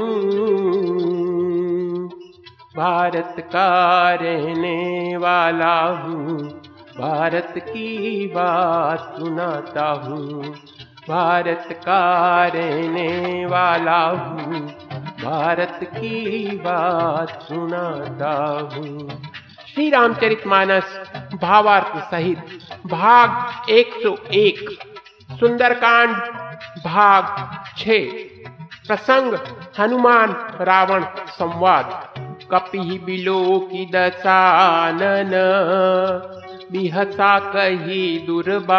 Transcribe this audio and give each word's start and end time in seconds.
भारत 2.77 3.35
का 3.39 4.13
रहने 4.13 5.17
वाला 5.17 5.81
हूँ, 5.81 6.37
भारत 6.99 7.53
की 7.57 8.27
बात 8.27 9.15
सुनाता 9.19 9.89
हूँ। 9.91 10.55
भारत 11.09 11.67
का 11.85 12.45
रहने 12.47 13.45
वाला 13.45 13.99
हूँ। 14.05 14.59
भारत 15.23 15.79
की 15.83 16.45
बात 16.57 17.41
सुनाता 17.41 18.33
हूँ। 18.73 19.09
श्री 19.73 19.89
रामचरित 19.89 20.47
मानस 20.47 20.95
भावार्थ 21.41 21.97
सहित 22.11 22.59
भाग 22.87 23.69
101 23.69 24.69
सुंदरकांड 25.39 26.15
भाग 26.85 27.23
6 27.77 27.99
प्रसंग 28.87 29.37
हनुमान 29.79 30.35
रावण 30.61 31.05
संवाद। 31.29 31.91
कपि 32.51 32.99
बिलो 33.05 33.59
की 33.71 33.85
दसानन 33.85 35.31
बिहसा 36.73 37.31
कही 37.47 38.03
दुर्बाद। 38.27 38.69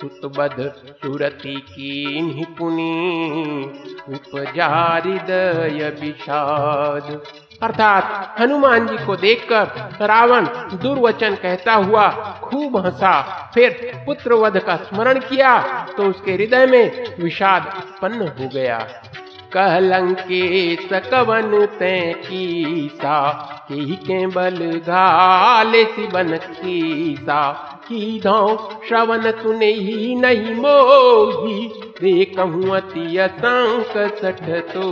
सुतबद 0.00 0.58
सुरति 0.96 1.54
की 1.68 2.20
निपुणी 2.24 2.96
उपजारिदय 4.08 5.80
विषाद। 6.00 7.06
अर्थात 7.62 8.04
हनुमान 8.40 8.86
जी 8.86 8.96
को 9.06 9.16
देखकर 9.16 9.64
रावण 10.06 10.46
दुर्वचन 10.76 11.34
कहता 11.34 11.74
हुआ 11.74 12.06
खूब 12.40 12.76
हंसा, 12.76 13.12
फिर 13.54 13.68
पुत्र 14.06 14.34
वध 14.34 14.58
का 14.58 14.76
स्मरण 14.78 15.18
किया 15.20 15.52
तो 15.96 16.02
उसके 16.04 16.32
हृदय 16.32 16.66
में 16.66 16.84
विषाद 17.20 17.62
उत्पन्न 17.78 18.20
हो 18.30 18.48
गया। 18.48 18.78
कहलंके 19.54 20.76
सकवन 20.76 21.66
तै 21.66 22.12
कीसा 22.12 23.20
की 23.68 23.96
के 23.96 24.26
बल 24.26 24.80
घाले 24.88 25.84
सिबन 25.84 26.36
कीसा। 26.36 27.70
की 27.88 28.20
धौ 28.20 28.70
श्रवण 28.88 29.30
सुने 29.30 29.66
ही 29.66 30.14
नहीं 30.14 30.54
मोही 30.54 31.66
रे 32.02 32.24
कहूँ 32.24 32.76
अति 32.76 33.18
असंक 33.18 34.14
सठ 34.22 34.72
तो 34.74 34.90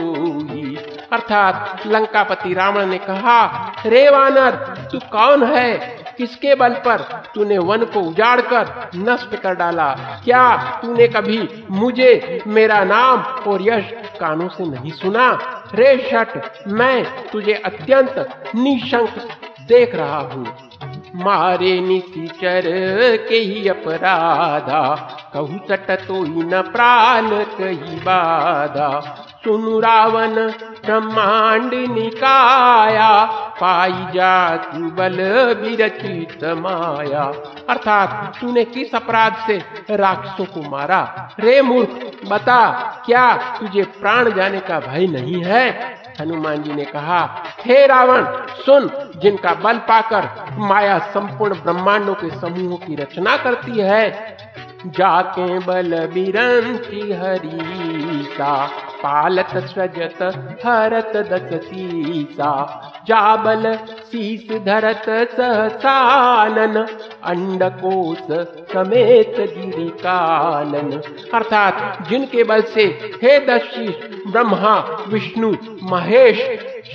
ही 0.50 0.76
अर्थात 1.12 1.82
लंकापति 1.86 2.54
रावण 2.54 2.86
ने 2.86 2.98
कहा, 2.98 3.72
रे 3.86 4.08
वानर, 4.10 4.50
तू 4.92 4.98
कौन 4.98 5.42
है? 5.44 6.01
किसके 6.16 6.54
बल 6.54 6.74
पर 6.74 7.02
तूने 7.34 7.58
वन 7.58 7.84
को 7.84 8.00
उजाड़ 8.00 8.40
कर 8.40 8.90
नष्ट 8.96 9.36
कर 9.36 9.54
डाला? 9.54 9.92
क्या 10.24 10.56
तूने 10.82 11.08
कभी 11.08 11.64
मुझे 11.70 12.42
मेरा 12.46 12.84
नाम 12.84 13.20
और 13.50 13.62
यश 13.62 13.90
कानों 14.20 14.48
से 14.48 14.64
नहीं 14.64 14.90
सुना? 14.90 15.30
रे 15.74 15.96
शट, 16.10 16.42
मैं 16.68 17.04
तुझे 17.30 17.52
अत्यंत 17.54 18.42
निशंक 18.56 19.14
देख 19.68 19.94
रहा 19.94 20.18
हूँ। 20.18 20.46
मारे 21.16 21.80
निशिचर 21.80 22.62
के 23.28 23.36
ही 23.36 23.68
अपराधा, 23.68 24.94
कहू 25.34 25.58
सट 25.68 25.90
तो 26.08 26.22
न 26.22 26.62
प्राण 26.62 27.28
कही 27.44 27.96
बाधा। 27.96 29.26
सुनु 29.44 29.80
रावण 29.80 30.34
ब्रह्मांड 30.86 31.74
निकाया, 31.74 33.24
पाई 33.60 33.92
जा 33.92 34.56
बल 34.74 35.16
विरचित 35.62 36.44
माया। 36.44 37.22
अर्थात 37.68 38.36
तूने 38.40 38.64
किस 38.64 38.94
अपराध 38.94 39.36
से 39.46 39.62
राक्षसों 39.90 40.44
को 40.44 40.70
मारा? 40.70 41.30
रे 41.40 41.62
मूर्ख, 41.62 41.90
बता, 42.28 42.70
क्या 43.06 43.34
तुझे 43.34 43.82
प्राण 43.82 44.32
जाने 44.32 44.60
का 44.60 44.80
भय 44.80 45.06
नहीं 45.06 45.44
है? 45.44 45.94
हनुमान 46.20 46.62
जी 46.62 46.72
ने 46.72 46.84
कहा, 46.84 47.44
हे 47.60 47.86
रावण, 47.86 48.26
सुन, 48.66 48.90
जिनका 49.16 49.54
बल 49.54 49.76
पाकर 49.78 50.28
माया 50.58 50.98
संपूर्ण 50.98 51.54
ब्रह्मांडों 51.54 52.14
के 52.14 52.30
समूहों 52.30 52.76
की 52.76 52.94
रचना 52.94 53.36
करती 53.36 53.78
है। 53.78 54.36
जाके 54.86 55.58
बल 55.58 56.06
बिरंती 56.06 57.12
हरीसा 57.12 58.70
पालत 59.02 59.56
सजत 59.68 60.22
हरत 60.66 61.12
दस 61.16 61.60
सीसा। 61.64 62.52
जाबल 63.06 63.72
शीस 64.12 64.64
धरत 64.64 65.04
सहसानन, 65.30 66.76
अंडकोश 67.24 68.18
समेत 68.72 69.34
गिरी 69.38 69.88
कानन 69.88 70.90
अर्थात 71.34 72.08
जिनके 72.08 72.44
बल 72.44 72.62
से 72.62 72.84
हे 73.22 73.38
दशीष 73.46 73.94
ब्रह्मा, 74.32 74.76
विष्णु, 75.08 75.52
महेश 75.82 76.40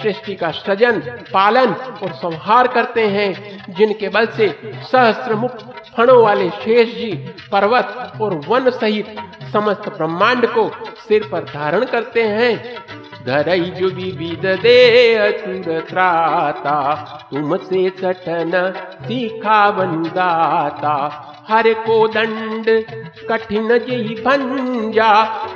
सृष्टि 0.01 0.35
का 0.35 0.51
सृजन, 0.51 0.99
पालन 1.33 1.73
और 2.03 2.11
संहार 2.13 2.67
करते 2.67 3.07
हैं, 3.07 3.73
जिनके 3.73 4.09
बल 4.09 4.25
से 4.27 4.47
सहस्त्र 4.91 5.35
मुख 5.35 5.55
फणों 5.97 6.21
वाले 6.23 6.49
शेष 6.49 6.95
जी, 6.95 7.11
पर्वत 7.51 8.13
और 8.21 8.33
वन 8.47 8.69
सहित 8.69 9.15
समस्त 9.53 9.89
ब्रह्मांड 9.89 10.45
को 10.47 10.69
सिर 10.99 11.27
पर 11.31 11.43
धारण 11.45 11.85
करते 11.85 12.23
हैं। 12.23 12.53
धरई 13.25 13.59
जो 13.71 13.87
विविध 13.87 14.45
दे 14.61 15.81
त्राता। 15.81 16.75
तुमसे 17.31 17.89
सटन 17.91 18.51
सीखा 19.01 19.67
वनदाता 19.69 20.93
हर 21.49 21.71
को 21.79 22.07
दंड 22.07 22.65
कठिन 23.29 23.67
जही 23.79 24.15
भंजा। 24.17 25.11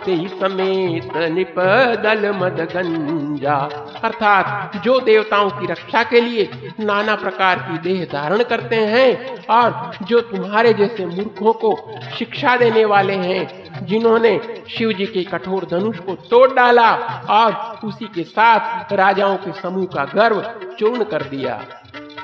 ते 0.06 0.16
समेत 0.30 1.18
निपदल 1.32 2.30
मद 2.32 2.60
गंजा। 2.74 3.56
अर्थात 4.04 4.76
जो 4.84 5.00
देवताओं 5.00 5.50
की 5.50 5.66
रक्षा 5.66 6.04
के 6.04 6.22
लिए 6.22 6.50
नाना 6.80 7.16
प्रकार 7.16 7.60
की 7.62 7.78
देह 7.80 8.06
धारण 8.14 8.44
करते 8.44 8.76
हैं, 8.76 9.46
और 9.48 9.92
जो 10.04 10.22
तुम्हारे 10.22 10.74
जैसे 10.74 11.06
मूर्खों 11.06 11.54
को 11.56 11.76
शिक्षा 12.18 12.56
देने 12.58 12.86
वाले 12.86 13.16
हैं 13.16 13.71
जिन्होंने 13.82 14.64
शिव 14.70 14.92
जी 14.92 15.06
के 15.06 15.24
कठोर 15.24 15.68
धनुष 15.72 15.98
को 15.98 16.16
तोड़ 16.16 16.54
डाला 16.54 16.92
और 17.30 17.80
उसी 17.88 18.06
के 18.06 18.24
साथ 18.24 18.94
राजाओं 18.94 19.38
के 19.38 19.52
समूह 19.52 19.86
का 19.86 20.06
गर्व 20.06 20.42
चूर्ण 20.80 21.04
कर 21.04 21.22
दिया। 21.22 21.66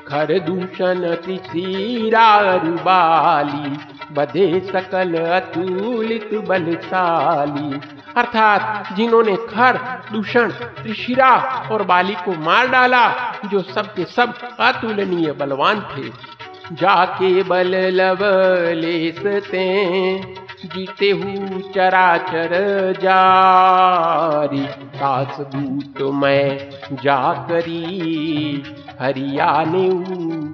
खर 0.08 0.38
दूषण 0.38 0.94
बाली 2.84 3.78
बधे 4.14 4.60
सकल 4.72 5.14
अतुलित 5.14 6.30
बलशाली। 6.48 7.80
अर्थात 8.16 8.92
जिन्होंने 8.96 9.36
खर 9.36 9.76
दूषण 10.12 10.50
त्रिशिरा 10.50 11.34
और 11.72 11.82
बाली 11.82 12.14
को 12.14 12.32
मार 12.32 12.68
डाला, 12.68 13.08
जो 13.50 13.62
सब 13.62 13.94
के 13.94 14.04
सब 14.04 14.34
अतुलनीय 14.60 15.32
बलवान 15.32 15.80
थे। 15.80 16.38
जाके 16.72 17.42
बल 17.42 17.76
लब 17.76 18.18
लवलेसते 18.22 19.68
जीते 20.64 21.10
हु 21.10 21.58
चराचर 21.74 22.52
जारी। 23.02 24.64
कास 24.94 25.40
दूत 25.54 26.00
मैं 26.14 26.96
जाकरी 27.02 28.62
हरियाने 29.00 29.88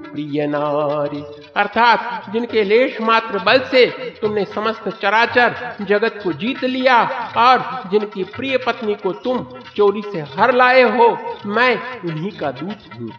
प्रिय 0.04 0.46
नारी। 0.46 1.22
अर्थात 1.56 2.30
जिनके 2.32 2.64
लेश 2.64 3.00
मात्र 3.00 3.38
बल 3.38 3.58
से 3.70 3.86
तुमने 4.20 4.44
समस्त 4.44 4.88
चराचर 5.02 5.54
जगत 5.82 6.20
को 6.24 6.32
जीत 6.34 6.64
लिया 6.64 7.02
और 7.38 7.64
जिनकी 7.90 8.24
प्रिय 8.30 8.56
पत्नी 8.56 8.94
को 8.94 9.12
तुम 9.24 9.44
चोरी 9.76 10.02
से 10.02 10.20
हर 10.36 10.54
लाए 10.54 10.82
हो, 10.90 11.06
मैं 11.46 11.74
उन्हीं 12.00 12.30
का 12.30 12.50
दूत 12.52 12.80
हूँ। 12.94 13.10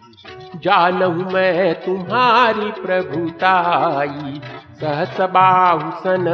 जानहु 0.56 1.32
मैं 1.32 1.74
तुम्हारी 1.82 2.72
प्रभुताई 2.82 4.40
सहस 4.76 5.20
बाहुसन 5.32 6.26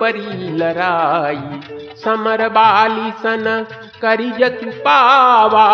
परी 0.00 0.50
लराई, 0.56 1.60
समर 1.96 2.48
बाली 2.48 3.10
सन 3.12 3.66
करी 4.02 4.30
जतु 4.30 4.70
पावा 4.80 5.66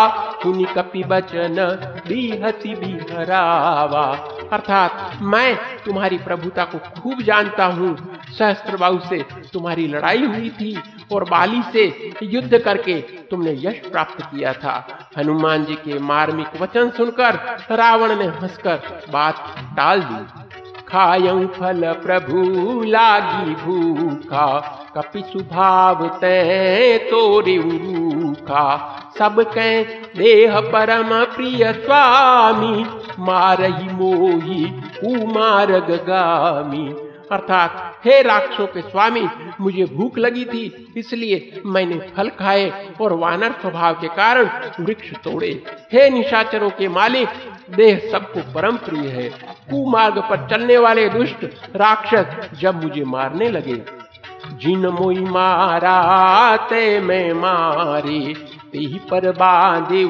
सुनि 0.43 0.65
कपि 0.75 1.03
बचन 1.03 1.55
बिहसी 2.07 2.75
बिहरावा। 2.75 4.05
अर्थात 4.53 5.17
मैं 5.21 5.55
तुम्हारी 5.85 6.17
प्रभुता 6.17 6.65
को 6.65 6.77
खूब 7.01 7.21
जानता 7.21 7.65
हूँ। 7.65 7.95
सहस्त्रबाहु 8.37 8.99
से 8.99 9.23
तुम्हारी 9.53 9.87
लड़ाई 9.87 10.25
हुई 10.25 10.49
थी 10.49 10.77
और 11.11 11.23
बाली 11.23 11.61
से 11.63 12.13
युद्ध 12.23 12.57
करके 12.57 12.99
तुमने 13.31 13.53
यश 13.59 13.81
प्राप्त 13.91 14.21
किया 14.21 14.53
था। 14.53 14.75
हनुमान 15.17 15.65
जी 15.65 15.75
के 15.75 15.99
मार्मिक 16.03 16.61
वचन 16.61 16.89
सुनकर 16.89 17.39
रावण 17.71 18.15
ने 18.15 18.27
हंसकर 18.39 19.01
बात 19.11 19.45
टाल 19.77 20.01
दी। 20.01 20.42
खायं 20.93 21.47
फल 21.47 21.93
प्रभु 21.93 22.41
लागी 22.83 23.55
भूखा 23.55 24.45
कपि 24.97 25.23
सुभाव 25.33 26.07
ते 26.07 26.97
तोरि 26.97 27.57
रूखा। 27.57 28.65
सबके 29.17 29.83
देह 30.17 30.59
परम 30.59 31.23
प्रिय 31.35 31.73
स्वामी, 31.73 32.85
मारही 33.19 33.89
मोही 33.89 34.63
कुमार 35.03 35.71
गामी 35.71 37.12
अर्थात, 37.33 37.97
हे 38.05 38.21
राक्षसों 38.21 38.67
के 38.67 38.81
स्वामी, 38.81 39.27
मुझे 39.61 39.85
भूख 39.85 40.17
लगी 40.17 40.45
थी, 40.45 40.93
इसलिए 40.97 41.61
मैंने 41.65 42.07
फल 42.17 42.29
खाए 42.29 42.87
और 43.01 43.13
वानर 43.13 43.51
स्वभाव 43.51 43.93
के 43.93 44.07
कारण 44.07 44.49
वृक्ष 44.79 45.13
तोड़े। 45.13 45.63
हे 45.93 46.09
निशाचरों 46.09 46.69
के 46.69 46.87
मालिक, 46.87 47.29
देह 47.69 48.09
सबको 48.11 48.53
परम 48.53 48.77
प्रिय 48.77 49.07
है। 49.07 49.29
कुमार्ग 49.69 50.17
पर 50.17 50.47
चलने 50.49 50.77
वाले 50.77 51.09
दुष्ट 51.09 51.45
राक्षस 51.75 52.25
जब 52.59 52.83
मुझे 52.83 53.03
मारने 53.03 53.49
लगे। 53.49 54.03
जिन 54.53 54.87
मोई 54.87 55.19
मारा, 55.19 56.57
ते 56.57 56.99
मैं 56.99 57.33
मारे 57.33 58.33
ते 58.73 58.99
पर 59.11 59.31
बांधे 59.31 60.05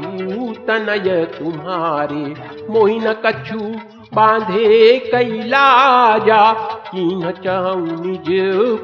तनय 0.54 1.26
तुम्हारे। 1.26 2.36
मोही 2.70 3.00
न 3.00 3.14
कछु 3.14 3.76
बांधे 4.14 5.00
कैलाजा 5.00 6.54
कीन 6.94 7.32
चाहूँ 7.44 8.06
निज 8.06 8.26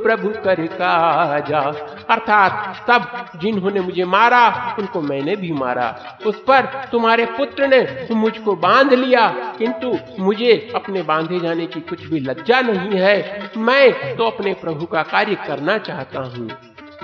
प्रभु 0.04 0.30
कर 0.44 0.66
काजा। 0.74 1.60
अर्थात 2.10 2.86
तब 2.88 3.40
जिन्होंने 3.42 3.80
मुझे 3.80 4.06
मारा, 4.06 4.76
उनको 4.80 5.02
मैंने 5.02 5.36
भी 5.36 5.52
मारा। 5.54 5.88
उस 6.26 6.40
पर 6.40 6.66
तुम्हारे 6.92 7.26
पुत्र 7.38 7.68
ने 7.68 8.08
मुझको 8.12 8.56
बाँध 8.56 8.94
लिया, 8.94 9.28
किंतु 9.58 9.98
मुझे 10.20 10.72
अपने 10.76 11.02
बांधे 11.02 11.40
जाने 11.40 11.66
की 11.66 11.82
कुछ 11.82 12.06
भी 12.06 12.20
लज्जा 12.20 12.62
नहीं 12.62 13.00
है। 13.00 13.52
मैं 13.58 14.16
तो 14.18 14.24
अपने 14.24 14.54
प्रभु 14.54 14.86
का 14.86 15.04
कार्य 15.04 15.36
करना 15.48 15.78
चाहता 15.78 16.22
हूँ। 16.28 16.50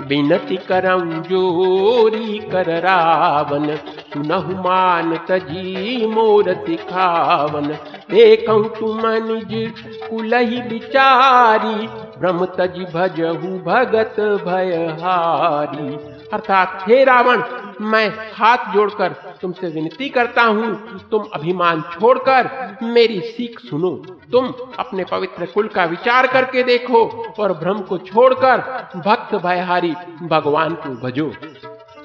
बिनती 0.00 0.56
करम 0.56 1.10
जोरी 1.22 2.38
कर 2.38 2.66
रावण, 2.80 3.66
सुनहु 3.76 4.62
मान 4.62 5.16
तजी 5.28 6.06
मोर 6.06 6.52
सिखावन 6.66 7.72
तुम 8.10 9.00
निज 9.06 9.74
कुलही 10.10 10.62
बिचारी 10.62 11.86
भ्रम 12.20 12.44
तज 12.44 12.92
भजहु 12.94 13.58
भगत 13.58 14.20
भयहारी। 14.20 15.94
अर्थात, 16.32 16.84
हे 16.88 17.04
रावण, 17.04 17.42
मैं 17.80 18.12
हाथ 18.34 18.74
जोड़कर 18.74 19.08
तुमसे 19.42 19.68
विनती 19.68 20.08
करता 20.08 20.42
हूँ, 20.42 21.00
तुम 21.10 21.24
अभिमान 21.34 21.80
छोड़कर 21.80 22.76
मेरी 22.82 23.20
सीख 23.20 23.60
सुनो। 23.60 23.90
तुम 24.32 24.52
अपने 24.78 25.04
पवित्र 25.04 25.46
कुल 25.46 25.68
का 25.68 25.84
विचार 25.84 26.26
करके 26.26 26.62
देखो 26.62 27.32
और 27.38 27.52
भ्रम 27.52 27.80
को 27.80 27.98
छोड़कर 27.98 28.58
भक्त 28.96 29.34
भयहारी 29.34 29.94
भगवान 30.22 30.74
को 30.74 31.06
भजो। 31.06 31.32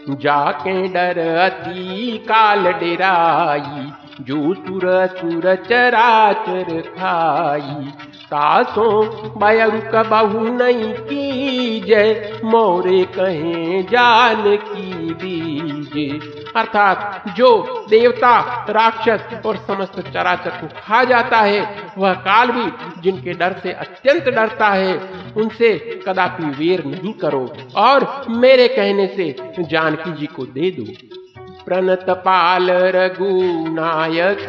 जाके 0.10 0.88
डर 0.88 1.36
अति 1.38 2.18
काल 2.28 2.74
डेराई 2.74 3.92
जो 4.22 4.54
सुर 4.54 4.82
सुर 5.12 5.56
चराचर 5.70 6.82
खाई। 6.90 7.92
तासो 8.26 8.90
बयरु 9.38 9.80
कबहू 9.94 10.40
नहीं 10.48 10.94
की 10.94 11.80
जय, 11.82 12.40
मोरे 12.46 13.04
कहे 13.16 13.82
जान 13.84 14.44
की 14.58 15.14
दीजे 15.14 16.08
अर्थात 16.56 17.24
जो 17.38 17.50
देवता, 17.90 18.66
राक्षस 18.70 19.42
और 19.46 19.58
समस्त 19.58 20.00
चराचर 20.14 20.50
को 20.52 20.68
खा 20.78 21.04
जाता 21.04 21.38
है, 21.38 21.62
वह 21.98 22.14
काल 22.14 22.52
भी 22.52 22.66
जिनके 23.02 23.34
डर 23.34 23.56
से 23.64 23.72
अत्यंत 23.74 24.30
डरता 24.30 24.70
है, 24.70 25.00
उनसे 25.38 25.74
कदापि 26.08 26.44
वेर 26.60 26.86
नहीं 26.86 27.14
करो 27.14 27.48
और 27.76 28.26
मेरे 28.30 28.68
कहने 28.68 29.08
से 29.08 29.36
जानकी 29.62 30.14
जी 30.14 30.26
को 30.26 30.46
दे 30.46 30.72
दो। 30.72 31.21
प्रणत 31.66 32.10
पाल 32.10 32.72
रघुनायक, 32.72 34.46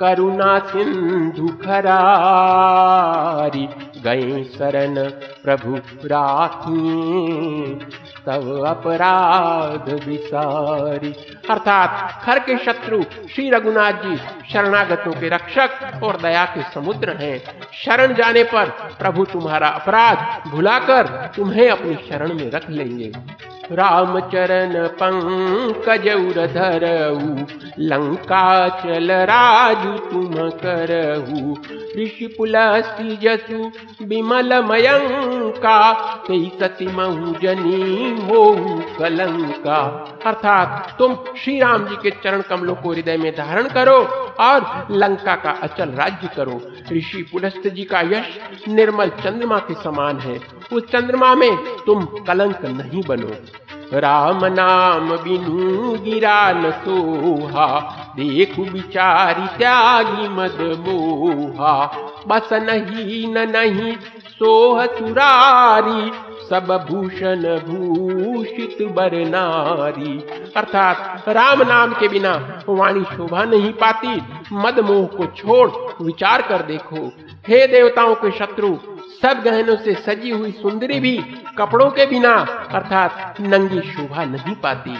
करुणा 0.00 0.58
सिंधु 0.58 1.64
खरारी, 1.64 3.68
गए 4.04 4.44
शरण 4.44 5.10
प्रभु 5.44 5.78
राखी 6.06 7.74
तब 8.26 8.64
अपराध 8.66 10.08
विसारी। 10.08 11.14
अर्थात 11.50 12.24
खर 12.24 12.38
के 12.38 12.58
शत्रु 12.58 13.02
श्री 13.34 13.50
रघुनाथ 13.50 13.92
जी 13.92 14.16
शरणागतों 14.52 15.12
के 15.12 15.28
रक्षक 15.28 16.00
और 16.02 16.16
दया 16.16 16.44
के 16.44 16.62
समुद्र 16.74 17.16
हैं। 17.20 17.42
शरण 17.84 18.14
जाने 18.14 18.44
पर 18.44 18.68
प्रभु 18.98 19.24
तुम्हारा 19.24 19.68
अपराध 19.68 20.50
भुलाकर 20.50 21.30
तुम्हें 21.36 21.70
अपनी 21.70 21.98
शरण 22.08 22.34
में 22.34 22.50
रख 22.50 22.70
लेंगे। 22.70 23.12
राम 23.72 24.20
चरण 24.20 24.72
पंकज 24.88 26.08
धरऊ 26.54 27.46
लंका 27.78 28.68
चल 28.68 29.12
राजू 29.12 29.92
तुम 30.10 30.34
करहु। 30.64 31.54
ऋषि 32.00 32.26
पुलस्ति 32.38 33.16
जसु 33.22 33.70
विमल 34.04 34.60
मयंका 35.54 35.92
कई 36.28 36.52
सती 36.60 36.86
महु 36.86 37.34
जनी 37.42 38.12
मोहु 38.14 38.82
कलंका। 38.98 39.78
अर्थात 40.26 40.96
तुम 40.98 41.14
श्री 41.14 41.58
राम 41.60 41.86
जी 41.88 41.96
के 42.02 42.10
चरण 42.10 42.40
कमलों 42.40 42.74
को 42.74 42.92
हृदय 42.92 43.16
में 43.16 43.32
धारण 43.32 43.68
करो 43.68 43.98
और 44.40 44.86
लंका 44.90 45.34
का 45.36 45.50
अचल 45.50 45.88
राज्य 45.88 46.30
करो। 46.36 46.60
ऋषि 46.92 47.22
पुलस्त 47.32 47.68
जी 47.68 47.84
का 47.84 48.00
यश 48.00 48.38
निर्मल 48.68 49.08
चंद्रमा 49.08 49.58
के 49.58 49.74
समान 49.74 50.18
है। 50.18 50.40
उस 50.72 50.82
चंद्रमा 50.92 51.34
में 51.34 51.56
तुम 51.86 52.04
कलंक 52.04 52.64
नहीं 52.64 53.02
बनो। 53.08 53.30
राम 53.92 54.44
नाम 54.44 55.08
बिनु 55.16 55.98
गिरा 55.98 56.52
न 56.52 56.70
सोहा, 56.70 57.66
देखु 58.16 58.62
बिचारी 58.64 59.46
त्यागी 59.58 60.28
मद 60.28 60.58
मोहा। 60.86 61.74
बस 62.28 62.48
नहीं 62.52 63.26
न 63.28 63.50
नहीं 63.50 63.96
सोह 64.34 64.86
सुरारी 64.86 66.12
सब 66.50 66.86
भूषण 66.90 67.42
भूषित 67.58 68.88
बर 68.88 69.10
नारी। 69.14 70.18
अर्थात 70.56 71.24
राम 71.28 71.62
नाम 71.62 71.92
के 71.92 72.08
बिना 72.08 72.62
वाणी 72.68 73.04
शोभा 73.04 73.44
नहीं 73.44 73.72
पाती। 73.72 74.22
मद 74.52 74.80
मोह 74.80 75.06
को 75.06 75.26
छोड़ 75.26 75.70
विचार 76.04 76.42
कर 76.42 76.62
देखो। 76.62 77.12
हे 77.48 77.66
देवताओं 77.66 78.14
के 78.14 78.30
शत्रु, 78.30 78.76
सब 79.22 79.42
गहनों 79.44 79.76
से 79.76 79.94
सजी 79.94 80.30
हुई 80.30 80.50
सुंदरी 80.50 81.00
भी 81.00 81.16
कपड़ों 81.58 81.90
के 81.90 82.06
बिना, 82.06 82.34
अर्थात 82.72 83.34
नंगी 83.40 83.80
शोभा 83.80 84.24
नहीं 84.24 84.54
पाती। 84.54 84.98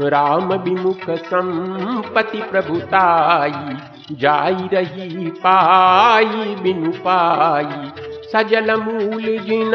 राम 0.00 0.52
विमुख 0.52 1.10
संपति 1.10 2.42
प्रभुताई 2.42 3.76
जाई 4.12 4.68
रही 4.72 5.30
पाई 5.30 6.54
बिनु 6.62 6.92
पाई। 6.92 8.05
सजल 8.36 8.74
मूल 8.74 9.22
जिन 9.22 9.72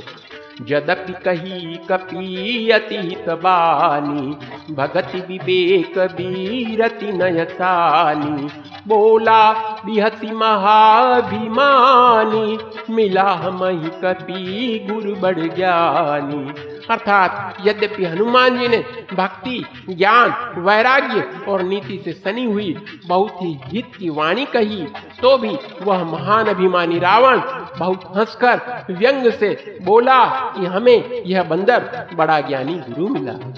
जदपि 0.68 1.14
कही 1.14 1.76
कपीयति 1.76 2.96
अतीत 2.96 3.30
बानी, 3.30 4.38
भगति 4.74 5.18
विवेक 5.18 5.98
बीरति 5.98 7.06
नयसानी, 7.06 8.50
बोला 8.88 9.54
बिहति 9.86 10.32
महाभिमानी, 10.32 12.58
मिला 12.94 13.24
हम 13.24 13.60
कपी 14.04 14.88
गुरु 14.92 15.16
बड़ 15.16 15.40
ज्ञानी। 15.40 16.71
अर्थात 16.90 17.58
यद्यपि 17.68 18.06
हनुमान 18.06 18.60
जी 18.60 18.68
ने 18.68 18.78
भक्ति, 19.14 19.64
ज्ञान, 19.90 20.62
वैराग्य 20.62 21.46
और 21.48 21.62
नीति 21.62 22.02
से 22.06 22.12
सनी 22.12 22.46
हुई 22.46 22.76
बहुत 23.08 23.42
ही 23.42 23.60
हित 23.66 23.96
की 24.00 24.10
वाणी 24.10 24.46
कही 24.46 24.86
तो 25.22 25.38
भी 25.38 25.58
वह 25.82 26.04
महान 26.04 26.46
अभिमानी 26.46 27.00
रावण 27.00 27.42
बहुत 27.80 28.14
हंसकर 28.18 28.86
व्यंग 28.94 29.32
से 29.32 29.80
बोला 29.82 30.26
कि 30.26 30.66
हमें 30.66 31.24
यह 31.26 31.44
बंदर 31.44 32.08
बड़ा 32.14 32.40
ज्ञानी 32.42 32.74
गुरु 32.74 33.08
मिला। 33.08 33.54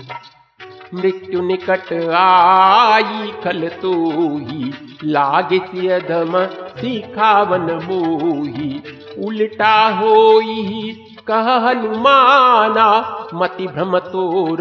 मृत्यु 0.94 1.42
निकट 1.42 1.94
आई 2.14 3.32
खल 3.44 3.68
तो 3.68 3.94
ही, 4.38 4.74
लागे 5.04 5.60
सिखावन 6.82 7.62
मोही, 7.62 8.84
उल्टा 9.26 9.90
हो 9.90 10.40
कह 11.28 11.70
हनुमाना 11.70 13.18
मति 13.34 13.68
भ्रम 13.68 14.00
तोर 14.00 14.58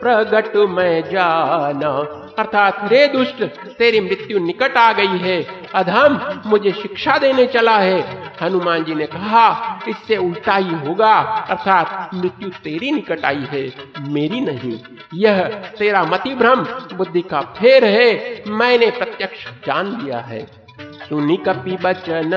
प्रगट 0.00 0.56
मैं 0.56 1.04
जाना। 1.10 2.18
अर्थात, 2.38 2.92
रे 2.92 3.06
दुष्ट, 3.06 3.42
तेरी 3.78 4.00
मृत्यु 4.00 4.38
निकट 4.38 4.76
आ 4.76 4.92
गई 4.92 5.18
है। 5.18 5.46
अधम, 5.74 6.42
मुझे 6.46 6.70
शिक्षा 6.70 7.18
देने 7.18 7.46
चला 7.46 7.76
है। 7.76 8.32
हनुमान 8.42 8.84
जी 8.84 8.94
ने 8.94 9.06
कहा, 9.06 9.78
इससे 9.88 10.16
उल्टा 10.16 10.56
ही 10.56 10.70
होगा। 10.70 11.18
अर्थात, 11.50 12.10
मृत्यु 12.14 12.48
तेरी 12.48 12.90
निकट 12.90 13.24
आई 13.24 13.46
है, 13.50 13.72
मेरी 14.08 14.40
नहीं। 14.40 14.78
यह 15.14 15.42
तेरा 15.78 16.04
मति 16.04 16.34
भ्रम, 16.34 16.60
बुद्धि 16.96 17.22
का 17.22 17.40
फेर 17.40 17.84
है। 17.84 18.42
मैंने 18.48 18.90
प्रत्यक्ष 18.90 19.46
जान 19.66 19.86
लिया 19.86 20.18
है। 20.18 20.62
सुनी 21.08 21.36
कपि 21.36 21.76
बचन 21.82 22.30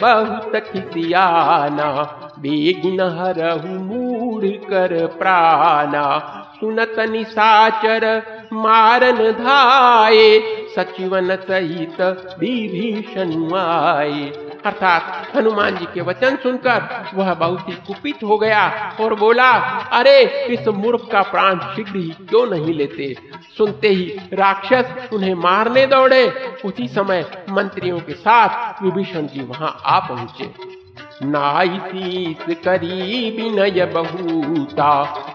बहुत 0.00 0.56
खिसियाना 0.56 2.17
बेगिन 2.38 3.00
हरहु 3.00 3.80
मूढ़ 3.80 4.44
कर 4.44 5.06
प्राणा। 5.06 6.18
सुनत 6.60 6.94
निशाचर 6.98 8.22
मारन 8.52 9.32
धाये, 9.32 10.40
सचिवन 10.76 11.36
सहित 11.36 12.00
विभीषण 12.38 13.54
आए 13.54 14.48
अर्थात 14.66 15.32
हनुमान 15.36 15.76
जी 15.76 15.84
के 15.94 16.00
वचन 16.00 16.36
सुनकर 16.36 17.06
वह 17.14 17.34
बहुत 17.34 17.68
ही 17.68 17.72
कुपित 17.72 18.24
हो 18.24 18.38
गया 18.38 18.96
और 19.00 19.14
बोला, 19.14 19.52
अरे, 19.92 20.46
इस 20.46 20.68
मूर्ख 20.68 21.08
का 21.12 21.22
प्राण 21.22 21.58
शीघ्र 21.58 21.96
ही 21.96 22.08
क्यों 22.08 22.46
नहीं 22.46 22.74
लेते? 22.74 23.16
सुनते 23.58 23.88
ही 23.88 24.20
राक्षस 24.32 25.08
उन्हें 25.12 25.34
मारने 25.34 25.86
दौड़े। 25.86 26.52
उसी 26.64 26.88
समय 26.88 27.46
मंत्रियों 27.50 27.98
के 27.98 28.12
साथ 28.12 28.82
विभीषण 28.82 29.22
जी 29.22 29.40
वहाँ 29.40 29.80
आ 29.86 29.98
पहुँचे। 29.98 30.77
नाइसीस 31.22 32.56
करी 32.64 33.30
विनय 33.30 33.84
बहुता, 33.86 34.90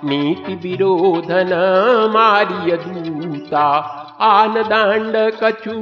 नीति 0.05 0.55
विरोधन 0.63 1.53
मारिय 2.13 2.77
दूता। 2.77 3.65
आन 4.21 4.61
दांड 4.63 5.15
कछु 5.43 5.73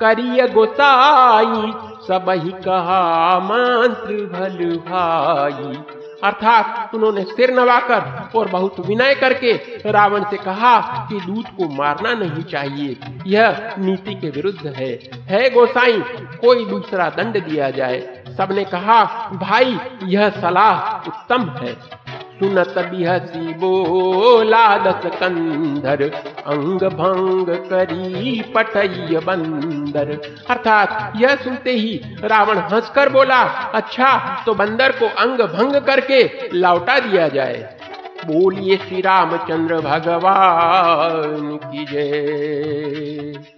करिय 0.00 0.46
गोसाई 0.48 1.72
सब 2.08 2.30
ही 2.30 2.50
कहा 2.64 3.38
मंत्र 3.38 4.14
भल 4.32 4.76
भाई 4.88 5.76
अर्थात 6.24 6.94
उन्होंने 6.94 7.22
सिर 7.24 7.50
नवाकर 7.54 8.38
और 8.38 8.48
बहुत 8.48 8.78
विनय 8.86 9.14
करके 9.14 9.52
रावण 9.90 10.24
से 10.24 10.36
कहा 10.36 10.78
कि 11.08 11.20
दूत 11.20 11.46
को 11.56 11.68
मारना 11.74 12.12
नहीं 12.14 12.42
चाहिए, 12.42 12.96
यह 13.26 13.74
नीति 13.78 14.14
के 14.14 14.30
विरुद्ध 14.30 14.66
है। 14.66 14.90
है 15.26 15.50
गोसाई, 15.50 16.00
कोई 16.40 16.64
दूसरा 16.64 17.08
दंड 17.08 17.42
दिया 17.44 17.70
जाए। 17.70 18.17
सबने 18.38 18.64
कहा, 18.64 19.04
भाई, 19.32 19.78
यह 20.02 20.30
सलाह 20.30 21.08
उत्तम 21.08 21.42
है। 21.50 21.74
सुनत 22.38 22.74
बिहसी 22.78 23.54
बोला 23.54 24.78
दस 24.78 25.10
कंधर 25.20 26.02
अंग 26.46 26.80
भंग 26.80 27.46
करी 27.48 28.42
पटय 28.42 29.20
बंदर। 29.26 30.36
अर्थात, 30.50 31.12
यह 31.16 31.36
सुनते 31.36 31.70
ही 31.70 32.00
रावण 32.24 32.58
हंसकर 32.58 33.08
बोला 33.08 33.42
अच्छा 33.74 34.42
तो 34.46 34.54
बंदर 34.54 34.92
को 34.92 35.06
अंग 35.06 35.38
भंग 35.38 35.80
करके 35.80 36.48
लौटा 36.54 36.98
दिया 36.98 37.28
जाए। 37.28 37.76
बोलिए 38.26 38.76
श्री 38.76 39.00
रामचंद्र 39.00 39.80
भगवान 39.80 41.58
की 41.64 41.84
जय। 41.84 43.57